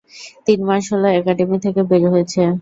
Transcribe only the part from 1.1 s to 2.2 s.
academy থেকে বের